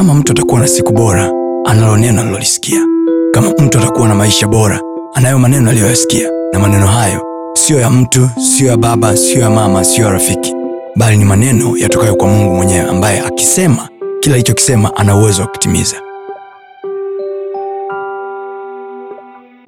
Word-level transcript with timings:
kama 0.00 0.14
mtu 0.14 0.32
atakuwa 0.32 0.60
na 0.60 0.66
siku 0.68 0.92
bora, 0.92 1.32
analo 1.64 1.96
neno 1.96 2.20
alilolisikia. 2.20 2.86
Kama 3.32 3.50
mtu 3.50 3.78
atakuwa 3.78 4.08
na 4.08 4.14
maisha 4.14 4.46
bora, 4.46 4.80
anayo 5.14 5.38
maneno 5.38 5.70
aliyoyasikia, 5.70 6.28
na 6.52 6.58
maneno 6.58 6.86
hayo 6.86 7.22
siyo 7.54 7.80
ya 7.80 7.90
mtu, 7.90 8.30
siyo 8.56 8.70
ya 8.70 8.76
baba, 8.76 9.16
siyo 9.16 9.40
ya 9.40 9.50
mama, 9.50 9.84
siyo 9.84 10.06
ya 10.06 10.12
rafiki, 10.12 10.52
bali 10.96 11.16
ni 11.16 11.24
maneno 11.24 11.76
yatokayo 11.76 12.14
kwa 12.16 12.28
Mungu 12.28 12.54
mwenyewe, 12.54 12.80
ambaye 12.80 13.20
akisema 13.20 13.88
kila 14.20 14.34
alichokisema 14.34 14.96
ana 14.96 15.16
uwezo 15.16 15.42
wa 15.42 15.48
kutimiza. 15.48 15.96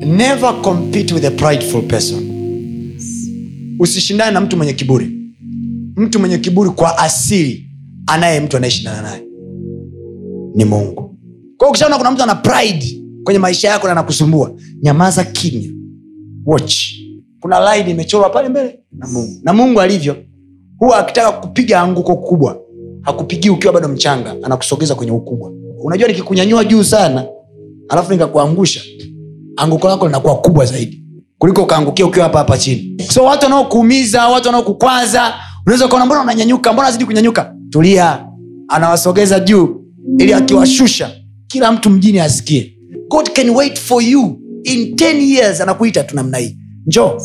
never 0.01 0.63
compete 0.63 1.15
with 1.15 1.25
a 1.25 1.31
prideful 1.31 1.83
person. 1.83 2.23
Usishindane 3.79 4.31
na 4.31 4.41
mtu 4.41 4.57
mwenye 4.57 4.73
kiburi. 4.73 5.11
Mtu 5.97 6.19
mwenye 6.21 6.39
kiburi 6.39 6.71
kwa 6.71 6.99
asili 6.99 7.67
anaye 8.07 8.41
mtu 8.41 8.57
anayeshindana 8.57 9.03
naye 9.03 9.32
ni 10.55 10.65
mungu. 10.65 11.17
Kwao 11.57 11.71
ukishaona 11.71 11.99
kuna 11.99 12.11
mtu 12.11 12.23
ana 12.23 12.35
pride 12.35 13.03
kwenye 13.25 13.39
maisha 13.39 13.69
yako 13.69 13.87
na 13.87 13.93
anakusumbua 13.93 14.51
nyamaza 14.83 15.25
kimya. 15.25 15.71
Watch. 16.47 16.75
Kuna 17.41 17.77
line 17.77 17.91
imechorwa 17.91 18.31
pale 18.31 18.49
mbele 18.49 18.79
na 18.93 19.07
mungu. 19.07 19.41
Na 19.43 19.53
mungu 19.53 19.81
alivyo 19.81 20.17
huwa 20.79 20.99
akitaka 20.99 21.33
kupiga 21.33 21.81
anguko 21.81 22.17
kubwa 22.17 22.59
hakupigii 23.03 23.49
ukiwa 23.51 23.73
bado 23.73 23.89
mchanga 23.89 24.37
anakusogeza 24.43 24.95
kwenye 24.95 25.13
ukubwa. 25.13 25.53
Unajua 25.85 26.09
nikikunyanyua 26.09 26.65
juu 26.65 26.85
sana 26.85 27.25
alafu 27.89 28.13
nikakuangusha 28.13 28.81
anguko 29.57 29.89
lako 29.89 30.07
linakuwa 30.07 30.37
kubwa 30.37 30.65
zaidi 30.67 31.05
kuliko 31.39 31.63
ukaangukia 31.63 32.07
ukiwa 32.07 32.25
hapa 32.25 32.39
hapa 32.39 32.59
chini. 32.59 33.03
So 33.11 33.25
watu 33.25 33.45
wanaokuumiza 33.45 34.29
watu 34.29 34.47
wanaokukwaza 34.49 35.35
unaweza 35.67 35.87
ukaona 35.87 36.07
mbona 36.07 36.23
unanyanyuka 36.23 36.73
mbona 36.73 36.89
azidi 36.89 37.05
kunyanyuka? 37.05 37.55
Tulia. 37.71 38.27
Anawasogeza 38.69 39.41
juu 39.41 39.82
ili 40.19 40.35
akiwashusha 40.35 41.11
kila 41.47 41.73
mtu 41.73 41.91
mjini 41.91 42.21
asikie. 42.21 42.77
God 43.09 43.31
can 43.33 43.51
wait 43.51 43.79
for 43.81 44.03
you 44.03 44.41
in 44.65 44.95
10 44.95 45.21
years 45.21 45.61
anakuita 45.61 46.05
tu 46.05 46.17
namna 46.17 46.39
hii. 46.39 46.57
Njo 46.87 47.21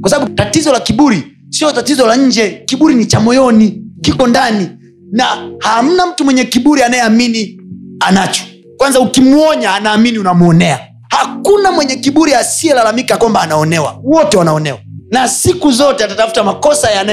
kwa 0.00 0.10
sababu 0.10 0.32
tatizo 0.34 0.72
la 0.72 0.80
kiburi 0.80 1.22
sio 1.48 1.72
tatizo 1.72 2.06
la 2.06 2.16
nje. 2.16 2.62
Kiburi 2.66 2.94
ni 2.94 3.06
cha 3.06 3.20
moyoni 3.20 3.82
kiko 4.00 4.26
ndani. 4.26 4.68
Na 5.12 5.50
hamna 5.58 6.06
mtu 6.06 6.24
mwenye 6.24 6.44
kiburi 6.44 6.82
anayeamini 6.82 7.60
anacho. 8.00 8.42
Kwanza 8.76 9.00
ukimwonya 9.00 9.74
anaamini 9.74 10.18
unamwonea 10.18 10.80
hakuna 11.08 11.72
mwenye 11.72 11.96
kiburi 11.96 12.34
asiyelalamika 12.34 13.16
kwamba 13.16 13.40
anaonewa. 13.40 14.00
Wote 14.04 14.36
wanaonewa. 14.36 14.78
Na 15.10 15.28
siku 15.28 15.70
zote 15.72 16.04
atatafuta 16.04 16.44
makosa 16.44 16.90
ya 16.90 17.04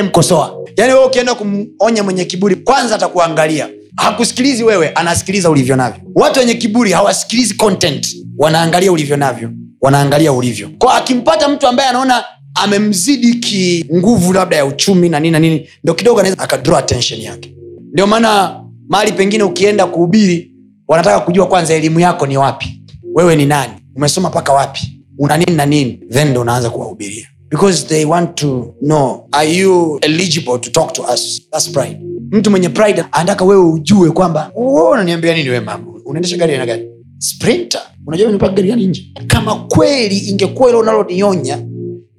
yaani 0.77 0.93
we 0.93 1.05
ukienda 1.05 1.35
kumonya 1.35 2.03
mwenye 2.03 2.25
kiburi 2.25 2.55
kwanza 2.55 2.95
atakuangalia 2.95 3.69
hakusikilizi 3.95 4.63
wewe 4.63 4.89
anasikiliza 4.89 5.49
ulivyo 5.49 5.75
navyo. 5.75 6.01
Watu 6.15 6.39
wenye 6.39 6.53
kiburi 6.53 6.91
hawasikilizi 6.91 7.53
content. 7.53 8.15
Wanaangalia 8.37 8.91
ulivyo 8.91 9.17
navyo. 9.17 9.51
Wanaangalia 9.81 10.33
ulivyo. 10.33 10.69
Kwa 10.77 10.95
akimpata 10.95 11.47
mtu 11.49 11.67
ambaye 11.67 11.89
anaona 11.89 12.23
amemzidi 12.55 13.33
ki 13.35 13.85
labda 14.33 14.55
ya 14.57 14.65
uchumi 14.65 15.09
na 15.09 15.19
nini 15.19 15.31
na 15.31 15.39
nini 15.39 15.69
ndo 15.83 15.93
kidogo 15.93 16.19
anaweza 16.19 16.43
akadraw 16.43 16.77
attention 16.77 17.21
yake. 17.21 17.55
Ndio 17.93 18.07
maana 18.07 18.61
mahali 18.89 19.11
pengine 19.11 19.43
ukienda 19.43 19.85
kuhubiri 19.85 20.51
wanataka 20.87 21.19
kujua 21.19 21.47
kwanza 21.47 21.73
elimu 21.73 21.99
yako 21.99 22.27
ni 22.27 22.37
wapi? 22.37 22.81
Wewe 23.13 23.35
ni 23.35 23.45
nani? 23.45 23.73
Umesoma 23.95 24.29
mpaka 24.29 24.53
wapi? 24.53 25.01
Una 25.17 25.37
nini 25.37 25.55
na 25.57 25.65
nini? 25.65 25.99
Then 26.11 26.27
ndo 26.27 26.41
unaanza 26.41 26.69
kuwahubiria. 26.69 27.27
Because 27.49 27.87
they 27.87 28.05
want 28.05 28.35
to 28.35 28.75
know 28.81 29.27
are 29.31 29.53
you 29.57 29.99
eligible 30.01 30.59
to 30.59 30.69
talk 30.71 30.93
to 30.93 31.01
us? 31.13 31.41
That's 31.51 31.69
pride 31.71 32.08
mtu 32.31 32.51
mwenye 32.51 32.69
pride 32.69 33.05
anataka 33.11 33.45
wewe 33.45 33.63
ujue 33.71 34.11
kwamba 34.11 34.51
"Oh, 34.55 34.89
unaniambia 34.91 35.35
nini 35.35 35.49
we 35.49 35.59
mama? 35.59 35.83
Unaendesha 36.05 36.37
gari 36.37 36.53
aina 36.53 36.65
gani? 36.65 36.83
Sprinter. 37.17 37.81
Unajua 38.07 38.27
nimepaka 38.27 38.53
gari 38.53 38.67
gani 38.67 38.87
nje? 38.87 39.13
Kama 39.27 39.55
kweli 39.55 40.17
ingekuwa 40.17 40.69
ilo 40.69 40.79
unalonionya 40.79 41.57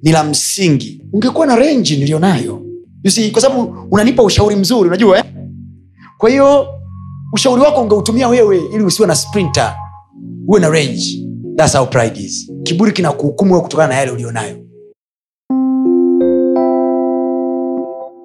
ni 0.03 0.11
la 0.11 0.23
msingi. 0.23 1.01
Ungekuwa 1.13 1.45
na 1.47 1.55
renji 1.55 1.97
niliyonayo 1.97 2.61
see, 3.07 3.31
kwa 3.31 3.41
sababu 3.41 3.75
unanipa 3.91 4.23
ushauri 4.23 4.55
mzuri 4.55 4.87
unajua 4.89 5.17
eh? 5.17 5.23
kwa 6.17 6.29
hiyo 6.29 6.67
ushauri 7.33 7.61
wako 7.61 7.81
ungeutumia 7.81 8.27
wewe 8.27 8.61
ili 8.73 8.83
usiwe 8.83 9.07
na 9.07 9.15
sprinter. 9.15 9.75
Uwe 10.47 10.59
na 10.59 10.69
range. 10.69 11.25
That's 11.55 11.77
how 11.77 11.85
pride 11.85 12.19
is. 12.19 12.51
Kiburi 12.63 12.91
kinakuhukumu 12.91 13.61
kutokana 13.61 13.87
na 13.89 13.95
yale 13.95 14.11
ulionayo 14.11 14.55